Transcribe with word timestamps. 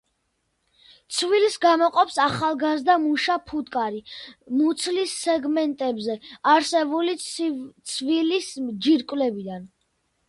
ცვილს 1.17 1.57
გამოყოფს 1.65 2.15
ახალგაზრდა 2.23 2.95
მუშა 3.03 3.35
ფუტკარი 3.51 4.01
მუცლის 4.63 5.13
სეგმენტებზე 5.27 6.17
არსებული 6.55 7.17
ცვილის 7.27 8.53
ჯირკვლებიდან. 8.87 9.71